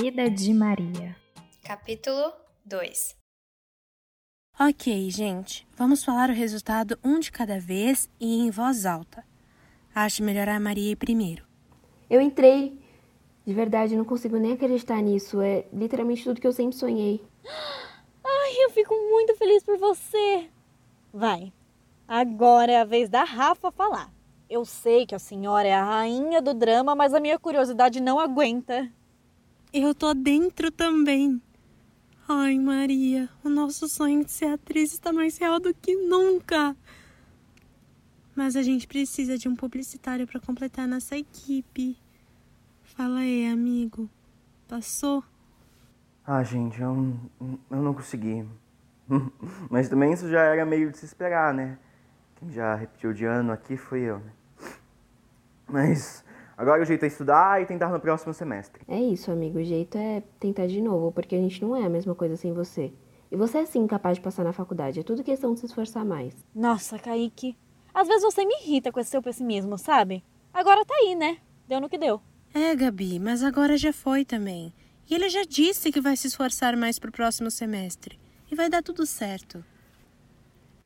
Vida 0.00 0.30
de 0.30 0.54
Maria. 0.54 1.16
Capítulo 1.64 2.32
2 2.64 3.16
Ok, 4.60 5.10
gente, 5.10 5.66
vamos 5.76 6.04
falar 6.04 6.30
o 6.30 6.34
resultado 6.34 6.96
um 7.02 7.18
de 7.18 7.32
cada 7.32 7.58
vez 7.58 8.08
e 8.20 8.38
em 8.38 8.48
voz 8.48 8.86
alta. 8.86 9.24
Acho 9.92 10.22
melhor 10.22 10.48
a 10.48 10.60
Maria 10.60 10.92
ir 10.92 10.94
primeiro. 10.94 11.44
Eu 12.08 12.20
entrei. 12.20 12.78
De 13.44 13.52
verdade, 13.52 13.96
não 13.96 14.04
consigo 14.04 14.36
nem 14.36 14.52
acreditar 14.52 15.02
nisso. 15.02 15.40
É 15.40 15.64
literalmente 15.72 16.22
tudo 16.22 16.40
que 16.40 16.46
eu 16.46 16.52
sempre 16.52 16.76
sonhei. 16.76 17.20
Ai, 18.22 18.52
eu 18.66 18.70
fico 18.70 18.94
muito 18.94 19.34
feliz 19.34 19.64
por 19.64 19.78
você. 19.78 20.48
Vai, 21.12 21.52
agora 22.06 22.70
é 22.70 22.80
a 22.80 22.84
vez 22.84 23.08
da 23.08 23.24
Rafa 23.24 23.72
falar. 23.72 24.14
Eu 24.48 24.64
sei 24.64 25.04
que 25.04 25.14
a 25.16 25.18
senhora 25.18 25.66
é 25.66 25.74
a 25.74 25.82
rainha 25.82 26.40
do 26.40 26.54
drama, 26.54 26.94
mas 26.94 27.12
a 27.12 27.18
minha 27.18 27.38
curiosidade 27.38 28.00
não 28.00 28.20
aguenta. 28.20 28.88
Eu 29.72 29.94
tô 29.94 30.14
dentro 30.14 30.70
também. 30.70 31.42
Ai, 32.26 32.58
Maria, 32.58 33.28
o 33.44 33.50
nosso 33.50 33.86
sonho 33.86 34.24
de 34.24 34.32
ser 34.32 34.46
atriz 34.46 34.92
está 34.92 35.12
mais 35.12 35.36
real 35.36 35.60
do 35.60 35.74
que 35.74 35.94
nunca. 35.94 36.74
Mas 38.34 38.56
a 38.56 38.62
gente 38.62 38.86
precisa 38.86 39.36
de 39.36 39.46
um 39.46 39.54
publicitário 39.54 40.26
para 40.26 40.40
completar 40.40 40.88
nossa 40.88 41.18
equipe. 41.18 41.98
Fala 42.82 43.18
aí, 43.18 43.46
amigo. 43.46 44.08
Passou? 44.66 45.22
Ah, 46.26 46.42
gente, 46.42 46.80
eu, 46.80 47.16
eu 47.70 47.82
não 47.82 47.92
consegui. 47.92 48.46
Mas 49.68 49.88
também 49.90 50.12
isso 50.12 50.30
já 50.30 50.40
era 50.40 50.64
meio 50.64 50.90
de 50.90 50.96
se 50.98 51.04
esperar, 51.04 51.52
né? 51.52 51.78
Quem 52.36 52.50
já 52.50 52.74
repetiu 52.74 53.12
de 53.12 53.26
ano 53.26 53.52
aqui 53.52 53.76
foi 53.76 54.00
eu, 54.00 54.18
né? 54.18 54.32
Mas 55.68 56.24
agora 56.58 56.82
o 56.82 56.84
jeito 56.84 57.04
é 57.04 57.08
estudar 57.08 57.62
e 57.62 57.66
tentar 57.66 57.88
no 57.88 58.00
próximo 58.00 58.34
semestre. 58.34 58.82
É 58.86 59.00
isso, 59.00 59.30
amigo. 59.30 59.58
O 59.58 59.64
jeito 59.64 59.96
é 59.96 60.22
tentar 60.38 60.66
de 60.66 60.82
novo, 60.82 61.10
porque 61.10 61.34
a 61.34 61.38
gente 61.38 61.62
não 61.62 61.74
é 61.74 61.86
a 61.86 61.88
mesma 61.88 62.14
coisa 62.14 62.36
sem 62.36 62.52
você. 62.52 62.92
E 63.30 63.36
você 63.36 63.58
é 63.58 63.66
sim 63.66 63.86
capaz 63.86 64.16
de 64.18 64.22
passar 64.22 64.44
na 64.44 64.52
faculdade. 64.52 65.00
É 65.00 65.02
tudo 65.02 65.22
questão 65.22 65.54
de 65.54 65.60
se 65.60 65.66
esforçar 65.66 66.04
mais. 66.04 66.34
Nossa, 66.54 66.98
Kaique. 66.98 67.56
Às 67.94 68.08
vezes 68.08 68.22
você 68.22 68.44
me 68.44 68.54
irrita 68.62 68.92
com 68.92 69.00
esse 69.00 69.10
seu 69.10 69.22
pessimismo, 69.22 69.78
sabe? 69.78 70.22
Agora 70.52 70.84
tá 70.84 70.94
aí, 70.94 71.14
né? 71.14 71.38
Deu 71.66 71.80
no 71.80 71.88
que 71.88 71.98
deu. 71.98 72.20
É, 72.52 72.74
Gabi, 72.74 73.18
mas 73.18 73.42
agora 73.42 73.76
já 73.76 73.92
foi 73.92 74.24
também. 74.24 74.72
E 75.08 75.14
ele 75.14 75.28
já 75.28 75.42
disse 75.44 75.92
que 75.92 76.00
vai 76.00 76.16
se 76.16 76.26
esforçar 76.26 76.76
mais 76.76 76.98
pro 76.98 77.12
próximo 77.12 77.50
semestre. 77.50 78.18
E 78.50 78.54
vai 78.54 78.68
dar 78.68 78.82
tudo 78.82 79.06
certo. 79.06 79.64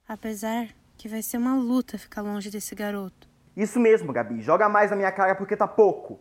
Apesar 0.06 0.68
que 0.96 1.08
vai 1.08 1.22
ser 1.22 1.38
uma 1.38 1.56
luta 1.56 1.98
ficar 1.98 2.22
longe 2.22 2.50
desse 2.50 2.74
garoto. 2.74 3.28
Isso 3.56 3.78
mesmo, 3.78 4.12
Gabi. 4.12 4.40
Joga 4.40 4.68
mais 4.68 4.90
na 4.90 4.96
minha 4.96 5.12
cara 5.12 5.34
porque 5.34 5.56
tá 5.56 5.68
pouco. 5.68 6.20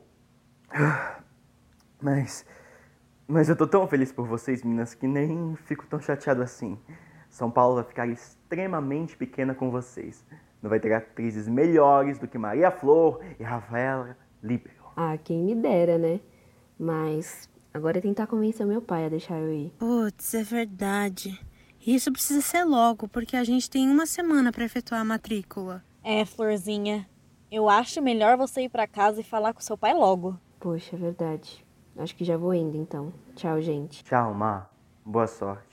Mas. 2.01 2.45
Mas 3.27 3.47
eu 3.47 3.55
tô 3.55 3.65
tão 3.65 3.87
feliz 3.87 4.11
por 4.11 4.27
vocês, 4.27 4.63
meninas, 4.63 4.93
que 4.93 5.07
nem 5.07 5.55
fico 5.65 5.85
tão 5.87 5.99
chateado 5.99 6.41
assim. 6.41 6.77
São 7.29 7.49
Paulo 7.49 7.75
vai 7.75 7.85
ficar 7.85 8.07
extremamente 8.07 9.15
pequena 9.15 9.55
com 9.55 9.71
vocês. 9.71 10.25
Não 10.61 10.69
vai 10.69 10.79
ter 10.79 10.93
atrizes 10.93 11.47
melhores 11.47 12.19
do 12.19 12.27
que 12.27 12.37
Maria 12.37 12.69
Flor 12.69 13.23
e 13.39 13.43
Rafaela 13.43 14.17
Libero. 14.43 14.83
Ah, 14.97 15.17
quem 15.17 15.41
me 15.41 15.55
dera, 15.55 15.97
né? 15.97 16.19
Mas 16.77 17.49
agora 17.73 17.99
é 17.99 18.01
tentar 18.01 18.27
convencer 18.27 18.65
meu 18.65 18.81
pai 18.81 19.05
a 19.05 19.09
deixar 19.09 19.39
eu 19.39 19.53
ir. 19.53 19.73
Putz, 19.79 20.33
é 20.33 20.43
verdade. 20.43 21.39
Isso 21.85 22.11
precisa 22.11 22.41
ser 22.41 22.63
logo, 22.65 23.07
porque 23.07 23.37
a 23.37 23.43
gente 23.43 23.69
tem 23.69 23.89
uma 23.89 24.05
semana 24.05 24.51
para 24.51 24.65
efetuar 24.65 25.01
a 25.01 25.05
matrícula. 25.05 25.83
É, 26.03 26.25
Florzinha. 26.25 27.07
Eu 27.51 27.67
acho 27.67 28.01
melhor 28.01 28.37
você 28.37 28.61
ir 28.61 28.69
para 28.69 28.87
casa 28.87 29.19
e 29.19 29.25
falar 29.25 29.53
com 29.53 29.59
seu 29.59 29.77
pai 29.77 29.93
logo. 29.93 30.39
Poxa, 30.57 30.95
é 30.95 30.97
verdade. 30.99 31.65
Acho 31.97 32.15
que 32.15 32.23
já 32.23 32.37
vou 32.37 32.53
indo 32.53 32.77
então. 32.77 33.11
Tchau, 33.35 33.59
gente. 33.59 34.05
Tchau, 34.05 34.33
Má. 34.33 34.69
Boa 35.03 35.27
sorte. 35.27 35.69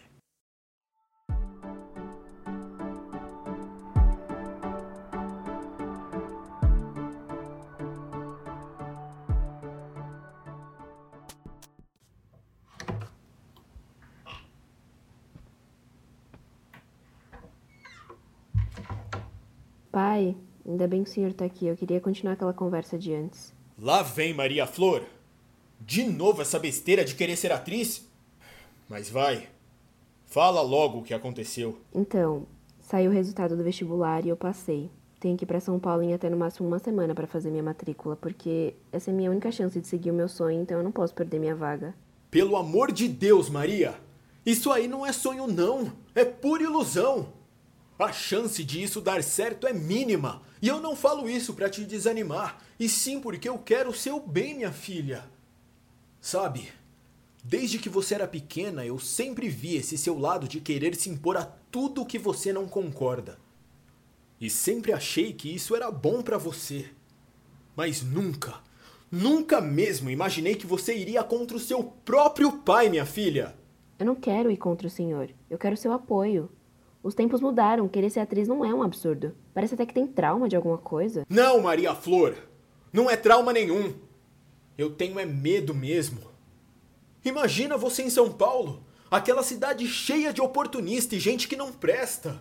Pai, 19.92 20.36
ainda 20.68 20.86
bem 20.86 21.02
que 21.02 21.10
o 21.10 21.12
senhor 21.12 21.32
tá 21.32 21.44
aqui. 21.44 21.66
Eu 21.66 21.76
queria 21.76 22.00
continuar 22.00 22.34
aquela 22.34 22.52
conversa 22.52 22.98
de 22.98 23.14
antes. 23.14 23.54
Lá 23.78 24.02
vem 24.02 24.34
Maria 24.34 24.66
Flor. 24.66 25.02
De 25.80 26.04
novo 26.04 26.42
essa 26.42 26.58
besteira 26.58 27.04
de 27.04 27.14
querer 27.14 27.36
ser 27.36 27.52
atriz? 27.52 28.06
Mas 28.88 29.08
vai. 29.08 29.48
Fala 30.26 30.60
logo 30.60 30.98
o 30.98 31.02
que 31.02 31.14
aconteceu. 31.14 31.78
Então, 31.94 32.46
saiu 32.80 33.10
o 33.10 33.14
resultado 33.14 33.56
do 33.56 33.64
vestibular 33.64 34.24
e 34.24 34.28
eu 34.28 34.36
passei. 34.36 34.90
Tenho 35.20 35.36
que 35.36 35.44
ir 35.44 35.46
para 35.46 35.58
São 35.60 35.78
Paulo 35.80 36.02
em 36.02 36.14
até 36.14 36.28
no 36.30 36.36
máximo 36.36 36.68
uma 36.68 36.78
semana 36.78 37.14
para 37.14 37.26
fazer 37.26 37.50
minha 37.50 37.62
matrícula, 37.62 38.14
porque 38.14 38.74
essa 38.92 39.10
é 39.10 39.12
a 39.12 39.16
minha 39.16 39.30
única 39.30 39.50
chance 39.50 39.80
de 39.80 39.86
seguir 39.86 40.10
o 40.10 40.14
meu 40.14 40.28
sonho, 40.28 40.60
então 40.60 40.78
eu 40.78 40.84
não 40.84 40.92
posso 40.92 41.12
perder 41.14 41.40
minha 41.40 41.56
vaga. 41.56 41.94
Pelo 42.30 42.56
amor 42.56 42.92
de 42.92 43.08
Deus, 43.08 43.48
Maria! 43.48 43.94
Isso 44.46 44.70
aí 44.70 44.86
não 44.86 45.04
é 45.04 45.12
sonho, 45.12 45.46
não! 45.46 45.92
É 46.14 46.24
pura 46.24 46.62
ilusão! 46.62 47.37
A 47.98 48.12
chance 48.12 48.62
de 48.62 48.80
isso 48.80 49.00
dar 49.00 49.22
certo 49.24 49.66
é 49.66 49.72
mínima. 49.72 50.40
E 50.62 50.68
eu 50.68 50.80
não 50.80 50.94
falo 50.94 51.28
isso 51.28 51.52
para 51.54 51.68
te 51.68 51.84
desanimar, 51.84 52.58
e 52.78 52.88
sim 52.88 53.20
porque 53.20 53.48
eu 53.48 53.58
quero 53.58 53.90
o 53.90 53.94
seu 53.94 54.20
bem, 54.20 54.54
minha 54.54 54.72
filha. 54.72 55.24
Sabe, 56.20 56.68
desde 57.42 57.78
que 57.78 57.88
você 57.88 58.14
era 58.14 58.26
pequena, 58.26 58.84
eu 58.84 58.98
sempre 58.98 59.48
vi 59.48 59.76
esse 59.76 59.98
seu 59.98 60.18
lado 60.18 60.46
de 60.46 60.60
querer 60.60 60.94
se 60.94 61.10
impor 61.10 61.36
a 61.36 61.44
tudo 61.44 62.06
que 62.06 62.18
você 62.18 62.52
não 62.52 62.68
concorda. 62.68 63.38
E 64.40 64.48
sempre 64.48 64.92
achei 64.92 65.32
que 65.32 65.52
isso 65.52 65.74
era 65.74 65.90
bom 65.90 66.22
para 66.22 66.38
você. 66.38 66.88
Mas 67.74 68.02
nunca, 68.02 68.60
nunca 69.10 69.60
mesmo 69.60 70.10
imaginei 70.10 70.54
que 70.54 70.66
você 70.66 70.96
iria 70.96 71.24
contra 71.24 71.56
o 71.56 71.60
seu 71.60 71.82
próprio 71.82 72.58
pai, 72.58 72.88
minha 72.88 73.06
filha. 73.06 73.56
Eu 73.98 74.06
não 74.06 74.14
quero 74.14 74.50
ir 74.50 74.56
contra 74.56 74.86
o 74.86 74.90
senhor. 74.90 75.30
Eu 75.50 75.58
quero 75.58 75.76
seu 75.76 75.92
apoio. 75.92 76.48
Os 77.02 77.14
tempos 77.14 77.40
mudaram. 77.40 77.88
Querer 77.88 78.10
ser 78.10 78.20
atriz 78.20 78.48
não 78.48 78.64
é 78.64 78.72
um 78.74 78.82
absurdo. 78.82 79.34
Parece 79.54 79.74
até 79.74 79.86
que 79.86 79.94
tem 79.94 80.06
trauma 80.06 80.48
de 80.48 80.56
alguma 80.56 80.78
coisa. 80.78 81.24
Não, 81.28 81.60
Maria 81.60 81.94
Flor. 81.94 82.34
Não 82.92 83.08
é 83.10 83.16
trauma 83.16 83.52
nenhum. 83.52 83.94
Eu 84.76 84.90
tenho 84.90 85.18
é 85.18 85.26
medo 85.26 85.74
mesmo. 85.74 86.20
Imagina 87.24 87.76
você 87.76 88.02
em 88.02 88.10
São 88.10 88.32
Paulo, 88.32 88.84
aquela 89.10 89.42
cidade 89.42 89.86
cheia 89.86 90.32
de 90.32 90.40
oportunista 90.40 91.14
e 91.14 91.20
gente 91.20 91.48
que 91.48 91.56
não 91.56 91.72
presta. 91.72 92.40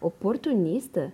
Oportunista? 0.00 1.12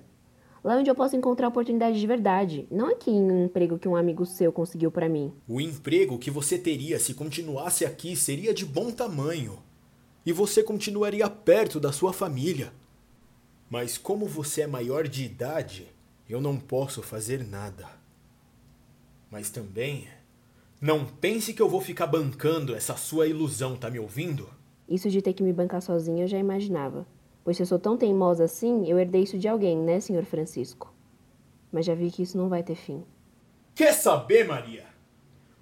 Lá 0.62 0.76
onde 0.76 0.90
eu 0.90 0.94
posso 0.94 1.16
encontrar 1.16 1.48
oportunidade 1.48 1.98
de 1.98 2.06
verdade, 2.06 2.66
não 2.70 2.90
aqui 2.90 3.10
em 3.10 3.30
um 3.30 3.44
emprego 3.44 3.78
que 3.78 3.88
um 3.88 3.96
amigo 3.96 4.26
seu 4.26 4.52
conseguiu 4.52 4.90
para 4.90 5.08
mim. 5.08 5.32
O 5.48 5.60
emprego 5.60 6.18
que 6.18 6.30
você 6.30 6.58
teria 6.58 6.98
se 6.98 7.14
continuasse 7.14 7.84
aqui 7.84 8.16
seria 8.16 8.52
de 8.52 8.64
bom 8.64 8.90
tamanho. 8.90 9.58
E 10.26 10.32
você 10.32 10.60
continuaria 10.60 11.30
perto 11.30 11.78
da 11.78 11.92
sua 11.92 12.12
família. 12.12 12.72
Mas 13.70 13.96
como 13.96 14.26
você 14.26 14.62
é 14.62 14.66
maior 14.66 15.06
de 15.06 15.24
idade, 15.24 15.86
eu 16.28 16.40
não 16.40 16.56
posso 16.56 17.00
fazer 17.00 17.46
nada. 17.46 17.88
Mas 19.30 19.50
também, 19.50 20.08
não 20.80 21.06
pense 21.06 21.54
que 21.54 21.62
eu 21.62 21.68
vou 21.68 21.80
ficar 21.80 22.08
bancando 22.08 22.74
essa 22.74 22.96
sua 22.96 23.28
ilusão, 23.28 23.76
tá 23.76 23.88
me 23.88 24.00
ouvindo? 24.00 24.48
Isso 24.88 25.08
de 25.08 25.22
ter 25.22 25.32
que 25.32 25.42
me 25.42 25.52
bancar 25.52 25.80
sozinha 25.80 26.24
eu 26.24 26.28
já 26.28 26.38
imaginava. 26.38 27.06
Pois 27.44 27.56
se 27.56 27.62
eu 27.62 27.66
sou 27.66 27.78
tão 27.78 27.96
teimosa 27.96 28.44
assim, 28.44 28.84
eu 28.88 28.98
herdei 28.98 29.22
isso 29.22 29.38
de 29.38 29.46
alguém, 29.46 29.78
né, 29.78 30.00
senhor 30.00 30.24
Francisco? 30.24 30.92
Mas 31.70 31.86
já 31.86 31.94
vi 31.94 32.10
que 32.10 32.22
isso 32.22 32.36
não 32.36 32.48
vai 32.48 32.64
ter 32.64 32.74
fim. 32.74 33.04
Quer 33.76 33.92
saber, 33.92 34.44
Maria? 34.44 34.86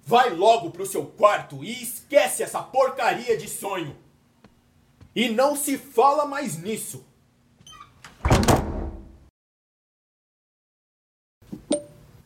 Vai 0.03 0.31
logo 0.31 0.71
pro 0.71 0.85
seu 0.85 1.05
quarto 1.05 1.63
e 1.63 1.83
esquece 1.83 2.41
essa 2.41 2.61
porcaria 2.61 3.37
de 3.37 3.47
sonho. 3.47 3.95
E 5.15 5.29
não 5.29 5.55
se 5.55 5.77
fala 5.77 6.25
mais 6.25 6.61
nisso. 6.61 7.05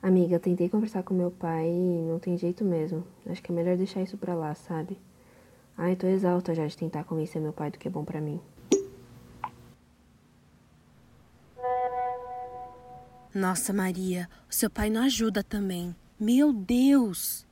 Amiga, 0.01 0.35
eu 0.35 0.39
tentei 0.39 0.67
conversar 0.67 1.03
com 1.03 1.13
meu 1.13 1.29
pai 1.29 1.67
e 1.67 2.01
não 2.09 2.17
tem 2.17 2.35
jeito 2.35 2.65
mesmo. 2.65 3.05
Acho 3.27 3.43
que 3.43 3.51
é 3.51 3.55
melhor 3.55 3.77
deixar 3.77 4.01
isso 4.01 4.17
pra 4.17 4.33
lá, 4.33 4.55
sabe? 4.55 4.97
Ai, 5.77 5.95
tô 5.95 6.07
exalta 6.07 6.55
já 6.55 6.65
de 6.65 6.75
tentar 6.75 7.03
convencer 7.03 7.39
meu 7.39 7.53
pai 7.53 7.69
do 7.69 7.77
que 7.77 7.87
é 7.87 7.91
bom 7.91 8.03
pra 8.03 8.19
mim. 8.19 8.41
Nossa, 13.31 13.71
Maria, 13.71 14.27
o 14.49 14.53
seu 14.53 14.69
pai 14.69 14.89
não 14.89 15.03
ajuda 15.03 15.43
também. 15.43 15.95
Meu 16.19 16.51
Deus! 16.51 17.45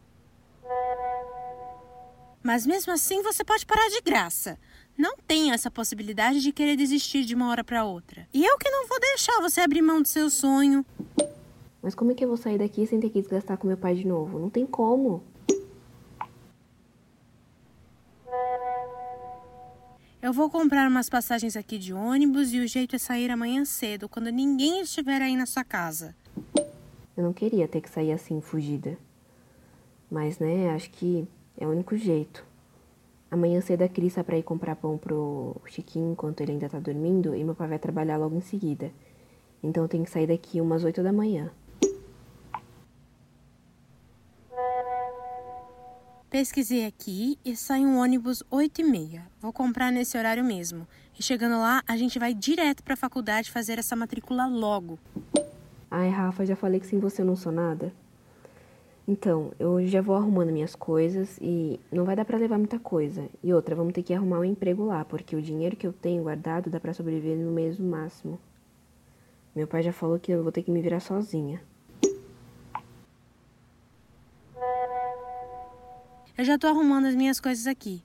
Mas 2.42 2.66
mesmo 2.66 2.92
assim 2.92 3.22
você 3.22 3.44
pode 3.44 3.66
parar 3.66 3.88
de 3.89 4.01
graça. 4.01 4.57
Não 4.98 5.16
tem 5.28 5.52
essa 5.52 5.70
possibilidade 5.70 6.42
de 6.42 6.52
querer 6.52 6.76
desistir 6.76 7.24
de 7.24 7.36
uma 7.36 7.50
hora 7.50 7.64
para 7.64 7.86
outra. 7.86 8.28
E 8.34 8.44
eu 8.44 8.58
que 8.58 8.70
não 8.70 8.88
vou 8.88 9.00
deixar 9.00 9.40
você 9.42 9.62
abrir 9.62 9.84
mão 9.84 10.02
do 10.02 10.08
seu 10.08 10.28
sonho. 10.30 10.84
Mas 11.84 11.94
como 11.94 12.12
é 12.12 12.16
que 12.16 12.24
eu 12.24 12.28
vou 12.28 12.38
sair 12.38 12.58
daqui 12.58 12.88
sem 12.88 13.00
ter 13.00 13.12
que 13.12 13.22
desgastar 13.22 13.58
com 13.58 13.68
meu 13.68 13.78
pai 13.78 13.94
de 13.94 14.08
novo? 14.08 14.40
Não 14.40 14.50
tem 14.50 14.66
como. 14.66 15.22
Eu 20.20 20.34
vou 20.34 20.50
comprar 20.50 20.90
umas 20.90 21.08
passagens 21.08 21.56
aqui 21.56 21.78
de 21.78 21.94
ônibus 21.94 22.52
e 22.52 22.60
o 22.60 22.68
jeito 22.68 22.96
é 22.96 23.00
sair 23.00 23.30
amanhã 23.30 23.64
cedo, 23.64 24.10
quando 24.10 24.32
ninguém 24.32 24.82
estiver 24.82 25.22
aí 25.22 25.38
na 25.38 25.46
sua 25.46 25.64
casa. 25.64 26.16
Eu 27.16 27.24
não 27.24 27.32
queria 27.32 27.68
ter 27.68 27.82
que 27.82 27.90
sair 27.90 28.12
assim, 28.12 28.42
fugida. 28.42 28.98
Mas, 30.10 30.40
né, 30.40 30.72
acho 30.72 30.90
que 30.90 31.28
é 31.56 31.68
o 31.68 31.70
único 31.70 31.96
jeito. 31.96 32.47
Amanhã 33.29 33.59
cedo 33.59 33.81
a 33.81 33.89
Cris 33.89 34.13
sai 34.13 34.24
pra 34.24 34.38
ir 34.38 34.44
comprar 34.44 34.75
pão 34.75 34.97
pro 34.97 35.56
Chiquinho 35.65 36.12
enquanto 36.12 36.41
ele 36.41 36.53
ainda 36.53 36.69
tá 36.69 36.79
dormindo 36.79 37.35
e 37.35 37.44
meu 37.44 37.53
pai 37.53 37.68
vai 37.68 37.79
trabalhar 37.79 38.18
logo 38.18 38.35
em 38.35 38.41
seguida. 38.41 38.91
Então 39.62 39.83
eu 39.83 39.89
tenho 39.89 40.06
que 40.06 40.09
sair 40.09 40.27
daqui 40.27 40.62
umas 40.62 40.83
8 40.83 41.03
da 41.03 41.12
manhã. 41.12 41.51
Pesquisei 46.29 46.85
aqui 46.85 47.39
e 47.44 47.56
sai 47.56 47.85
um 47.85 47.97
ônibus 48.00 48.44
8 48.51 48.81
e 48.81 48.83
meia. 48.83 49.24
Vou 49.41 49.51
comprar 49.51 49.91
nesse 49.91 50.18
horário 50.18 50.44
mesmo. 50.44 50.88
E 51.18 51.24
chegando 51.24 51.57
lá, 51.57 51.81
a 51.88 51.97
gente 51.97 52.19
vai 52.19 52.33
direto 52.33 52.83
pra 52.83 52.95
faculdade 52.95 53.50
fazer 53.50 53.79
essa 53.79 53.95
matrícula 53.95 54.45
logo. 54.45 55.00
Ai, 55.89 56.09
Rafa, 56.09 56.45
já 56.45 56.56
falei 56.56 56.79
que 56.79 56.85
sem 56.85 57.00
você 57.00 57.21
eu 57.21 57.25
não 57.25 57.35
sou 57.35 57.51
nada. 57.51 57.94
Então, 59.07 59.54
eu 59.57 59.88
já 59.88 60.01
vou 60.01 60.18
arrumando 60.18 60.51
minhas 60.51 60.75
coisas 60.75 61.38
e 61.42 61.80
não 61.89 62.04
vai 62.04 62.13
dar 62.13 62.25
pra 62.25 62.38
levar 62.38 62.57
muita 62.57 62.77
coisa. 62.77 63.30
E 63.42 63.54
outra, 63.54 63.74
vamos 63.74 63.94
ter 63.94 64.04
que 64.04 64.13
arrumar 64.13 64.39
um 64.39 64.44
emprego 64.44 64.83
lá, 64.83 65.06
porque 65.06 65.33
o 65.33 65.42
dinheiro 65.42 65.77
que 65.77 65.88
eu 65.88 65.94
tenho 65.94 66.24
guardado 66.24 66.69
dá 66.69 66.77
pra 66.77 66.94
sobreviver 66.94 67.38
no 67.38 67.50
mês 67.50 67.80
no 67.80 67.89
máximo. 67.89 68.38
Meu 69.56 69.65
pai 69.65 69.81
já 69.81 69.94
falou 69.94 70.19
que 70.19 70.30
eu 70.30 70.44
vou 70.44 70.51
ter 70.51 70.62
que 70.62 70.69
me 70.69 70.81
virar 70.81 71.00
sozinha. 71.00 71.62
Eu 76.38 76.44
já 76.44 76.57
tô 76.57 76.68
arrumando 76.68 77.06
as 77.06 77.15
minhas 77.15 77.39
coisas 77.39 77.65
aqui. 77.65 78.03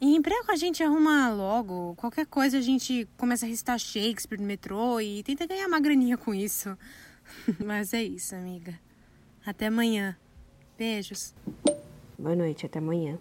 E 0.00 0.14
emprego 0.14 0.52
a 0.52 0.56
gente 0.56 0.84
arruma 0.84 1.30
logo. 1.30 1.96
Qualquer 1.96 2.26
coisa 2.26 2.58
a 2.58 2.62
gente 2.62 3.08
começa 3.16 3.44
a 3.44 3.48
recitar 3.48 3.76
Shakespeare 3.76 4.40
no 4.40 4.46
metrô 4.46 5.00
e 5.00 5.24
tenta 5.24 5.48
ganhar 5.48 5.66
uma 5.66 5.80
graninha 5.80 6.16
com 6.16 6.32
isso. 6.32 6.78
Mas 7.62 7.92
é 7.92 8.04
isso, 8.04 8.36
amiga. 8.36 8.78
Até 9.44 9.66
amanhã. 9.66 10.16
Beijos. 10.78 11.34
Boa 12.16 12.36
noite, 12.36 12.64
até 12.64 12.78
amanhã. 12.78 13.18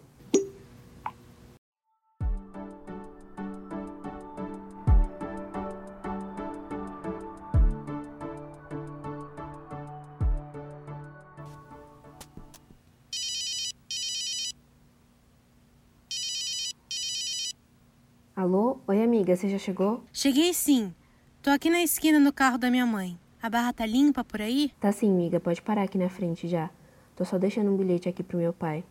Alô? 18.36 18.78
Oi, 18.88 19.02
amiga, 19.02 19.36
você 19.36 19.50
já 19.50 19.58
chegou? 19.58 20.04
Cheguei 20.14 20.54
sim. 20.54 20.94
Tô 21.42 21.50
aqui 21.50 21.72
na 21.72 21.82
esquina 21.82 22.20
no 22.20 22.32
carro 22.32 22.60
da 22.60 22.70
minha 22.70 22.86
mãe. 22.86 23.18
A 23.42 23.50
barra 23.50 23.74
tá 23.74 23.84
limpa 23.84 24.24
por 24.24 24.42
aí? 24.42 24.72
Tá 24.80 24.92
sim, 24.92 25.10
amiga, 25.10 25.40
pode 25.40 25.60
parar 25.60 25.82
aqui 25.82 25.98
na 25.98 26.08
frente 26.08 26.48
já. 26.48 26.70
Tô 27.18 27.26
só 27.26 27.40
deixando 27.40 27.72
um 27.72 27.76
bilhete 27.76 28.08
aqui 28.08 28.22
pro 28.22 28.38
meu 28.38 28.54
pai. 28.54 28.86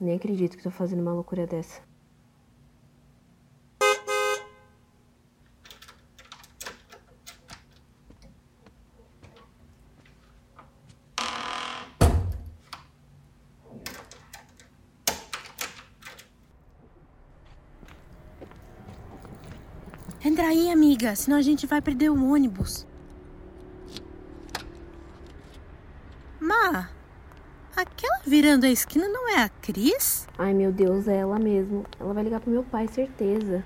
Nem 0.00 0.14
acredito 0.14 0.56
que 0.56 0.62
tô 0.62 0.70
fazendo 0.70 1.00
uma 1.00 1.12
loucura 1.12 1.48
dessa. 1.48 1.82
Entra 20.24 20.46
aí, 20.46 20.70
amiga, 20.70 21.16
senão 21.16 21.36
a 21.36 21.42
gente 21.42 21.66
vai 21.66 21.82
perder 21.82 22.10
o 22.10 22.32
ônibus. 22.32 22.86
Má, 26.38 26.88
aquela 27.76 28.18
virando 28.42 28.66
a 28.66 28.70
esquina 28.70 29.06
não 29.06 29.28
é 29.28 29.44
a 29.44 29.48
Cris? 29.48 30.26
Ai, 30.36 30.52
meu 30.52 30.72
Deus, 30.72 31.06
é 31.06 31.18
ela 31.18 31.38
mesmo. 31.38 31.86
Ela 32.00 32.12
vai 32.12 32.24
ligar 32.24 32.40
pro 32.40 32.50
meu 32.50 32.64
pai, 32.64 32.88
certeza. 32.88 33.64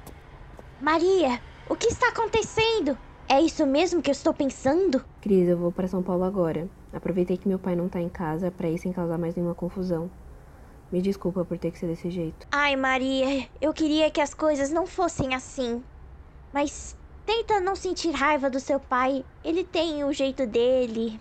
Maria, 0.82 1.40
o 1.66 1.74
que 1.74 1.86
está 1.86 2.10
acontecendo? 2.10 2.98
É 3.26 3.40
isso 3.40 3.66
mesmo 3.66 4.02
que 4.02 4.10
eu 4.10 4.12
estou 4.12 4.34
pensando? 4.34 5.02
Cris, 5.22 5.48
eu 5.48 5.56
vou 5.56 5.72
para 5.72 5.88
São 5.88 6.02
Paulo 6.02 6.24
agora. 6.24 6.68
Aproveitei 6.92 7.38
que 7.38 7.48
meu 7.48 7.58
pai 7.58 7.74
não 7.74 7.88
tá 7.88 8.02
em 8.02 8.10
casa 8.10 8.50
pra 8.50 8.68
ir 8.68 8.76
sem 8.76 8.92
causar 8.92 9.16
mais 9.16 9.34
nenhuma 9.34 9.54
confusão. 9.54 10.10
Me 10.92 11.00
desculpa 11.00 11.42
por 11.42 11.56
ter 11.56 11.70
que 11.70 11.78
ser 11.78 11.86
desse 11.86 12.10
jeito. 12.10 12.46
Ai, 12.52 12.76
Maria, 12.76 13.48
eu 13.62 13.72
queria 13.72 14.10
que 14.10 14.20
as 14.20 14.34
coisas 14.34 14.70
não 14.70 14.86
fossem 14.86 15.34
assim. 15.34 15.82
Mas 16.52 16.94
tenta 17.24 17.60
não 17.60 17.74
sentir 17.74 18.10
raiva 18.10 18.50
do 18.50 18.60
seu 18.60 18.78
pai. 18.78 19.24
Ele 19.42 19.64
tem 19.64 20.04
o 20.04 20.12
jeito 20.12 20.46
dele. 20.46 21.18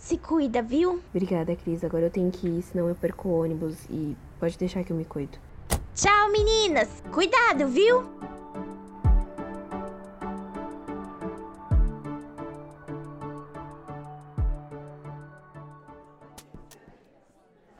Se 0.00 0.16
cuida, 0.16 0.62
viu? 0.62 1.00
Obrigada, 1.14 1.54
Cris. 1.54 1.84
Agora 1.84 2.06
eu 2.06 2.10
tenho 2.10 2.30
que 2.32 2.48
ir, 2.48 2.62
senão 2.62 2.88
eu 2.88 2.94
perco 2.94 3.28
o 3.28 3.42
ônibus 3.42 3.76
e 3.90 4.16
pode 4.40 4.56
deixar 4.58 4.82
que 4.82 4.90
eu 4.90 4.96
me 4.96 5.04
cuido. 5.04 5.38
Tchau, 5.94 6.32
meninas. 6.32 6.88
Cuidado, 7.12 7.68
viu? 7.68 8.02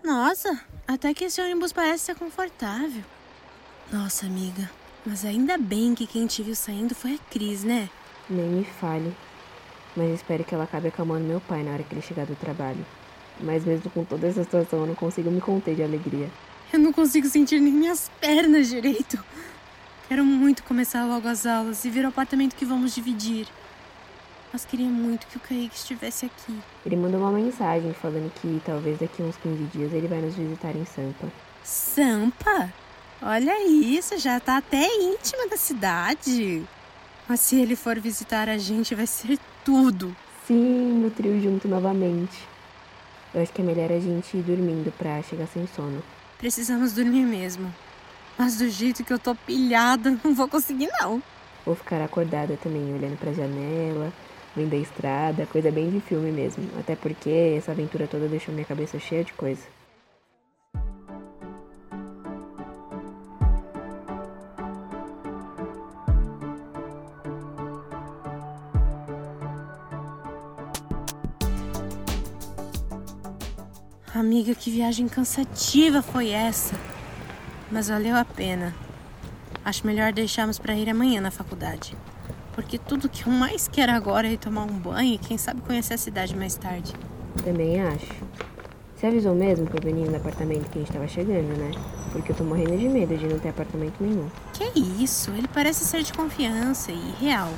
Nossa, 0.04 0.60
até 0.86 1.14
que 1.14 1.24
esse 1.24 1.40
ônibus 1.40 1.72
parece 1.72 2.04
ser 2.04 2.16
confortável. 2.16 3.02
Nossa, 3.90 4.26
amiga, 4.26 4.70
mas 5.06 5.24
ainda 5.24 5.56
bem 5.56 5.94
que 5.94 6.06
quem 6.06 6.26
te 6.26 6.42
viu 6.42 6.54
saindo 6.54 6.94
foi 6.94 7.14
a 7.14 7.18
Cris, 7.30 7.64
né? 7.64 7.88
Nem 8.28 8.46
me 8.46 8.64
fale. 8.64 9.16
Mas 9.96 10.14
espero 10.14 10.44
que 10.44 10.54
ela 10.54 10.64
acabe 10.64 10.88
acalmando 10.88 11.24
meu 11.24 11.40
pai 11.40 11.62
na 11.62 11.72
hora 11.72 11.82
que 11.82 11.94
ele 11.94 12.02
chegar 12.02 12.26
do 12.26 12.36
trabalho. 12.36 12.84
Mas 13.40 13.64
mesmo 13.64 13.90
com 13.90 14.04
toda 14.04 14.26
essa 14.26 14.44
situação, 14.44 14.80
eu 14.80 14.86
não 14.86 14.94
consigo 14.94 15.30
me 15.30 15.40
conter 15.40 15.74
de 15.74 15.82
alegria. 15.82 16.28
Eu 16.72 16.78
não 16.78 16.92
consigo 16.92 17.26
sentir 17.26 17.60
nem 17.60 17.72
minhas 17.72 18.10
pernas 18.20 18.68
direito. 18.68 19.22
Quero 20.08 20.24
muito 20.24 20.62
começar 20.64 21.04
logo 21.04 21.26
as 21.26 21.46
aulas 21.46 21.84
e 21.84 21.90
ver 21.90 22.04
o 22.04 22.08
apartamento 22.08 22.54
que 22.54 22.64
vamos 22.64 22.94
dividir. 22.94 23.46
Mas 24.52 24.64
queria 24.64 24.88
muito 24.88 25.26
que 25.28 25.36
o 25.36 25.40
Kaique 25.40 25.76
estivesse 25.76 26.26
aqui. 26.26 26.58
Ele 26.84 26.96
mandou 26.96 27.20
uma 27.20 27.30
mensagem 27.30 27.92
falando 27.92 28.32
que 28.40 28.60
talvez 28.64 28.98
daqui 28.98 29.22
a 29.22 29.26
uns 29.26 29.36
15 29.36 29.64
dias 29.64 29.92
ele 29.92 30.08
vai 30.08 30.20
nos 30.20 30.34
visitar 30.34 30.74
em 30.74 30.84
Sampa. 30.84 31.28
Sampa? 31.62 32.72
Olha 33.22 33.64
isso, 33.68 34.18
já 34.18 34.40
tá 34.40 34.56
até 34.56 34.84
íntima 34.96 35.46
da 35.48 35.56
cidade. 35.56 36.64
Mas 37.28 37.40
se 37.40 37.60
ele 37.60 37.76
for 37.76 38.00
visitar 38.00 38.48
a 38.48 38.58
gente, 38.58 38.94
vai 38.94 39.06
ser 39.06 39.38
tudo. 39.64 40.14
Sim, 40.46 41.02
no 41.02 41.10
trio 41.10 41.40
junto 41.40 41.68
novamente. 41.68 42.48
Eu 43.32 43.42
acho 43.42 43.52
que 43.52 43.62
é 43.62 43.64
melhor 43.64 43.92
a 43.92 44.00
gente 44.00 44.36
ir 44.36 44.42
dormindo 44.42 44.92
pra 44.98 45.22
chegar 45.22 45.46
sem 45.46 45.66
sono. 45.68 46.02
Precisamos 46.38 46.92
dormir 46.92 47.24
mesmo. 47.24 47.72
Mas 48.36 48.56
do 48.56 48.68
jeito 48.68 49.04
que 49.04 49.12
eu 49.12 49.18
tô 49.18 49.34
pilhada, 49.34 50.18
não 50.24 50.34
vou 50.34 50.48
conseguir 50.48 50.88
não. 51.00 51.22
Vou 51.64 51.74
ficar 51.74 52.02
acordada 52.02 52.56
também, 52.56 52.94
olhando 52.94 53.18
pra 53.18 53.32
janela, 53.32 54.12
vendo 54.56 54.72
a 54.72 54.78
estrada, 54.78 55.46
coisa 55.46 55.70
bem 55.70 55.90
de 55.90 56.00
filme 56.00 56.32
mesmo. 56.32 56.64
Até 56.78 56.96
porque 56.96 57.54
essa 57.56 57.72
aventura 57.72 58.06
toda 58.06 58.26
deixou 58.26 58.52
minha 58.52 58.66
cabeça 58.66 58.98
cheia 58.98 59.22
de 59.22 59.32
coisa. 59.34 59.62
Amiga, 74.12 74.56
que 74.56 74.72
viagem 74.72 75.06
cansativa 75.06 76.02
foi 76.02 76.30
essa. 76.30 76.74
Mas 77.70 77.86
valeu 77.86 78.16
a 78.16 78.24
pena. 78.24 78.74
Acho 79.64 79.86
melhor 79.86 80.12
deixarmos 80.12 80.58
para 80.58 80.74
ir 80.74 80.90
amanhã 80.90 81.20
na 81.20 81.30
faculdade. 81.30 81.96
Porque 82.52 82.76
tudo 82.76 83.08
que 83.08 83.24
eu 83.24 83.32
mais 83.32 83.68
quero 83.68 83.92
agora 83.92 84.26
é 84.26 84.32
ir 84.32 84.36
tomar 84.36 84.64
um 84.64 84.76
banho 84.76 85.14
e 85.14 85.18
quem 85.18 85.38
sabe 85.38 85.60
conhecer 85.60 85.94
a 85.94 85.98
cidade 85.98 86.36
mais 86.36 86.56
tarde. 86.56 86.92
Também 87.44 87.80
acho. 87.80 88.12
Você 88.96 89.06
avisou 89.06 89.32
mesmo 89.32 89.66
pro 89.66 89.86
menino 89.86 90.10
do 90.10 90.16
apartamento 90.16 90.68
que 90.70 90.80
a 90.80 90.82
gente 90.82 90.92
tava 90.92 91.06
chegando, 91.06 91.56
né? 91.56 91.70
Porque 92.10 92.32
eu 92.32 92.36
tô 92.36 92.42
morrendo 92.42 92.76
de 92.76 92.88
medo 92.88 93.16
de 93.16 93.28
não 93.28 93.38
ter 93.38 93.50
apartamento 93.50 93.94
nenhum. 94.00 94.28
Que 94.52 94.76
isso? 95.00 95.30
Ele 95.30 95.46
parece 95.46 95.84
ser 95.84 96.02
de 96.02 96.12
confiança 96.12 96.90
e 96.90 97.14
real. 97.20 97.48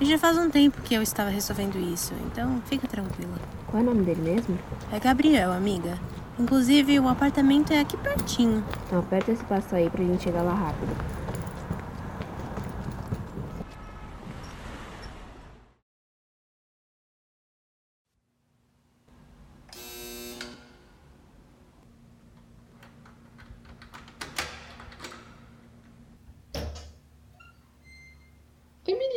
E 0.00 0.04
já 0.04 0.16
faz 0.16 0.38
um 0.38 0.48
tempo 0.48 0.80
que 0.82 0.94
eu 0.94 1.02
estava 1.02 1.28
resolvendo 1.28 1.76
isso, 1.76 2.14
então 2.26 2.62
fica 2.66 2.86
tranquila. 2.86 3.34
Qual 3.66 3.82
é 3.82 3.84
o 3.84 3.88
nome 3.88 4.04
dele 4.04 4.22
mesmo? 4.22 4.56
É 4.92 5.00
Gabriel, 5.00 5.50
amiga. 5.52 5.98
Inclusive, 6.38 7.00
o 7.00 7.08
apartamento 7.08 7.72
é 7.72 7.80
aqui 7.80 7.96
pertinho. 7.96 8.62
Então 8.86 9.00
aperta 9.00 9.32
esse 9.32 9.42
passo 9.44 9.74
aí 9.74 9.90
pra 9.90 10.04
gente 10.04 10.22
chegar 10.22 10.42
lá 10.42 10.54
rápido. 10.54 11.17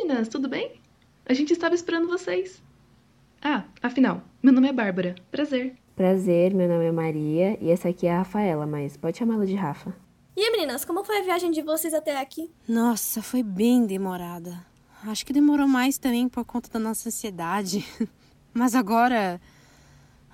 Meninas, 0.02 0.28
tudo 0.28 0.48
bem? 0.48 0.72
A 1.24 1.32
gente 1.32 1.52
estava 1.52 1.76
esperando 1.76 2.08
vocês. 2.08 2.60
Ah, 3.40 3.64
afinal, 3.80 4.22
meu 4.42 4.52
nome 4.52 4.68
é 4.68 4.72
Bárbara. 4.72 5.14
Prazer. 5.30 5.76
Prazer, 5.94 6.52
meu 6.52 6.68
nome 6.68 6.86
é 6.86 6.92
Maria 6.92 7.56
e 7.60 7.70
essa 7.70 7.88
aqui 7.88 8.08
é 8.08 8.12
a 8.12 8.18
Rafaela, 8.18 8.66
mas 8.66 8.96
pode 8.96 9.18
chamá-la 9.18 9.44
de 9.44 9.54
Rafa. 9.54 9.94
E 10.36 10.40
aí, 10.40 10.50
meninas, 10.50 10.84
como 10.84 11.04
foi 11.04 11.18
a 11.18 11.22
viagem 11.22 11.52
de 11.52 11.62
vocês 11.62 11.94
até 11.94 12.20
aqui? 12.20 12.50
Nossa, 12.68 13.22
foi 13.22 13.44
bem 13.44 13.86
demorada. 13.86 14.66
Acho 15.04 15.24
que 15.24 15.32
demorou 15.32 15.68
mais 15.68 15.98
também 15.98 16.28
por 16.28 16.44
conta 16.44 16.68
da 16.68 16.80
nossa 16.80 17.08
ansiedade. 17.08 17.86
Mas 18.52 18.74
agora. 18.74 19.40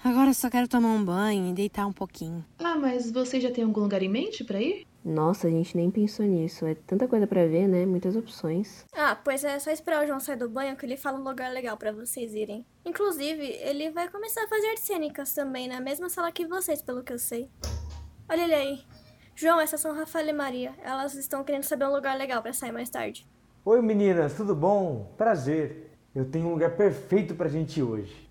Agora 0.02 0.30
eu 0.30 0.34
só 0.34 0.48
quero 0.48 0.68
tomar 0.68 0.90
um 0.90 1.04
banho 1.04 1.50
e 1.50 1.52
deitar 1.52 1.86
um 1.86 1.92
pouquinho. 1.92 2.44
Ah, 2.58 2.76
mas 2.76 3.10
vocês 3.10 3.42
já 3.42 3.50
têm 3.50 3.64
algum 3.64 3.80
lugar 3.80 4.00
em 4.00 4.08
mente 4.08 4.44
para 4.44 4.60
ir? 4.62 4.86
Nossa, 5.08 5.46
a 5.46 5.50
gente 5.50 5.74
nem 5.74 5.90
pensou 5.90 6.26
nisso. 6.26 6.66
É 6.66 6.74
tanta 6.74 7.08
coisa 7.08 7.26
para 7.26 7.46
ver, 7.46 7.66
né? 7.66 7.86
Muitas 7.86 8.14
opções. 8.14 8.84
Ah, 8.92 9.16
pois 9.16 9.42
é 9.42 9.58
só 9.58 9.70
esperar 9.70 10.04
o 10.04 10.06
João 10.06 10.20
sair 10.20 10.36
do 10.36 10.50
banho 10.50 10.76
que 10.76 10.84
ele 10.84 10.98
fala 10.98 11.18
um 11.18 11.24
lugar 11.24 11.50
legal 11.50 11.78
para 11.78 11.92
vocês 11.92 12.34
irem. 12.34 12.66
Inclusive, 12.84 13.42
ele 13.42 13.90
vai 13.90 14.10
começar 14.10 14.44
a 14.44 14.48
fazer 14.48 14.66
artes 14.66 14.84
cênicas 14.84 15.32
também 15.32 15.66
na 15.66 15.80
mesma 15.80 16.10
sala 16.10 16.30
que 16.30 16.46
vocês, 16.46 16.82
pelo 16.82 17.02
que 17.02 17.10
eu 17.10 17.18
sei. 17.18 17.50
Olha 18.28 18.42
ele 18.42 18.54
aí. 18.54 18.84
João, 19.34 19.58
essas 19.58 19.80
são 19.80 19.94
Rafael 19.96 20.28
e 20.28 20.32
Maria. 20.34 20.74
Elas 20.82 21.14
estão 21.14 21.42
querendo 21.42 21.62
saber 21.62 21.86
um 21.86 21.92
lugar 21.92 22.14
legal 22.18 22.42
para 22.42 22.52
sair 22.52 22.72
mais 22.72 22.90
tarde. 22.90 23.26
Oi 23.64 23.80
meninas, 23.80 24.34
tudo 24.34 24.54
bom? 24.54 25.14
Prazer. 25.16 25.90
Eu 26.14 26.26
tenho 26.30 26.48
um 26.48 26.52
lugar 26.52 26.76
perfeito 26.76 27.34
pra 27.34 27.48
gente 27.48 27.80
ir 27.80 27.82
hoje. 27.82 28.27